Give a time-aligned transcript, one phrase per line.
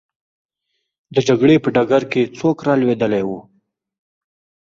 [1.13, 3.39] د جګړې په ډګر کې څوک رالوېدلی وو؟